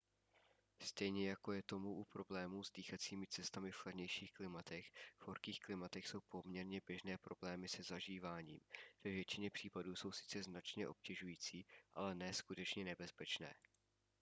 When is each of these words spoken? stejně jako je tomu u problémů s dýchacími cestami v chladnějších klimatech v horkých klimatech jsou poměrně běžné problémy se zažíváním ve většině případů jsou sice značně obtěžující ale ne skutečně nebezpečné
stejně 0.81 1.29
jako 1.29 1.51
je 1.51 1.63
tomu 1.63 1.93
u 1.95 2.03
problémů 2.05 2.63
s 2.63 2.71
dýchacími 2.71 3.27
cestami 3.27 3.71
v 3.71 3.75
chladnějších 3.75 4.33
klimatech 4.33 4.91
v 5.17 5.27
horkých 5.27 5.59
klimatech 5.59 6.07
jsou 6.07 6.19
poměrně 6.29 6.81
běžné 6.87 7.17
problémy 7.17 7.67
se 7.69 7.83
zažíváním 7.83 8.59
ve 9.03 9.11
většině 9.11 9.51
případů 9.51 9.95
jsou 9.95 10.11
sice 10.11 10.43
značně 10.43 10.87
obtěžující 10.87 11.65
ale 11.95 12.15
ne 12.15 12.33
skutečně 12.33 12.83
nebezpečné 12.85 13.53